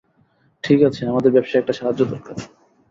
ঠিক 0.63 0.79
আছে, 0.83 1.01
আমাদের 1.05 1.31
ব্যবসায়ে 1.31 1.61
একটা 1.61 1.73
সাহায্য 1.73 2.01
দরকার। 2.05 2.35